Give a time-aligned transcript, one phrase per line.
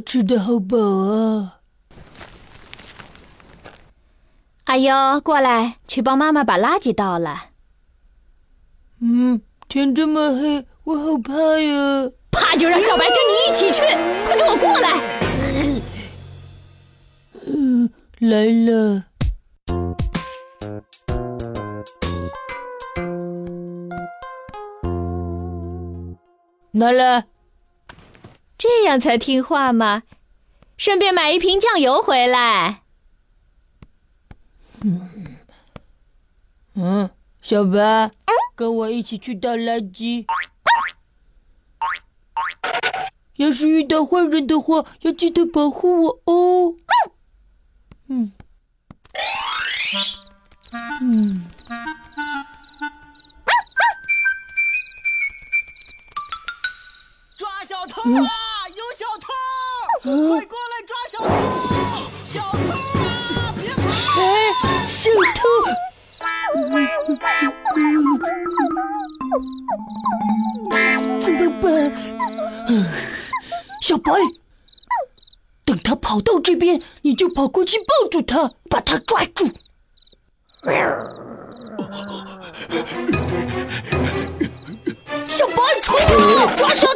[0.00, 1.60] 吃的好饱啊！
[4.64, 7.50] 阿优，过来，去帮妈妈把垃圾倒了。
[9.00, 12.10] 嗯，天这么黑，我好怕呀！
[12.30, 13.82] 怕就让小白跟你一起去，
[14.26, 15.00] 快跟我过来！
[17.46, 19.04] 嗯，来了。
[26.72, 27.24] 拿了，
[28.58, 30.02] 这样才听话吗？
[30.76, 32.82] 顺便买一瓶酱油回来。
[34.82, 35.36] 嗯
[36.74, 38.10] 嗯，小白，
[38.54, 40.26] 跟我一起去倒垃圾。
[43.34, 46.76] 要是遇到坏人的话，要记得保护我哦。
[48.08, 48.32] 嗯
[51.00, 51.44] 嗯。
[57.36, 58.47] 抓小偷啊！
[60.08, 61.28] 快过来抓小偷！
[62.26, 62.58] 小偷
[63.04, 63.54] 啊！
[63.56, 63.82] 别跑！
[64.20, 64.22] 哎，
[64.86, 65.40] 小偷！
[71.20, 71.92] 怎么办？
[73.82, 74.12] 小白，
[75.64, 79.46] 等他跑到这边，你就跑过去抱住他，把他抓住。
[85.26, 86.54] 小白，冲啊！
[86.56, 86.87] 抓小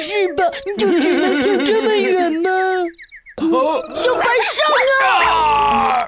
[0.00, 0.44] 是吧？
[0.64, 2.50] 你就只能跳这么远吗？
[3.94, 4.66] 小白上
[5.08, 6.06] 啊！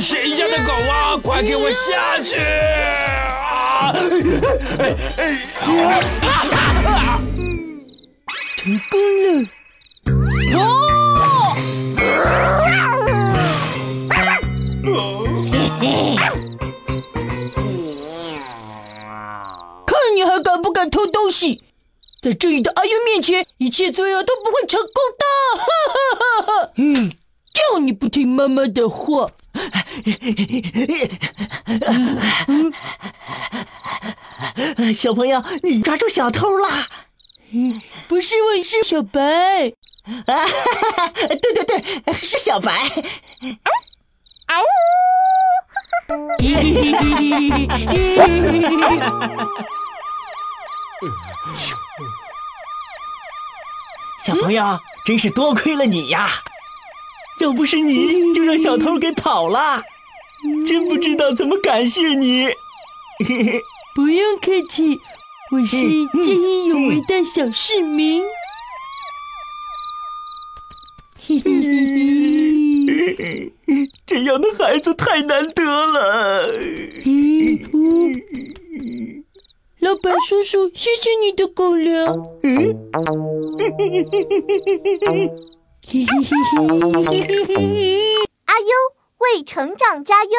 [0.00, 1.16] 谁家的狗啊？
[1.22, 2.36] 快给我下去！
[5.60, 6.27] 成
[20.78, 21.64] 敢偷东西！
[22.22, 25.24] 在正义的阿优面前，一切罪恶都不会成功的！
[25.58, 26.70] 哈哈哈哈！
[26.76, 27.10] 嗯，
[27.52, 29.32] 叫你不听妈妈的话。
[34.94, 36.88] 小朋友，你抓住小偷啦！
[38.06, 39.72] 不是我， 是小白。
[40.26, 40.46] 啊，
[41.28, 41.82] 对对对，
[42.22, 42.72] 是小白。
[44.46, 44.54] 啊
[54.24, 56.28] 小朋友，真是多亏了你呀！
[57.40, 59.84] 要不是你， 就让小偷给跑了，
[60.66, 62.48] 真不知道怎么感谢你。
[63.94, 65.00] 不用客气，
[65.52, 65.76] 我是
[66.22, 68.22] 见义勇为的小市民。
[74.06, 76.48] 这样的孩子太难得了。
[79.88, 82.04] 老板叔叔，谢谢你的狗粮。
[88.44, 88.66] 阿优
[89.16, 90.30] 为成长加油。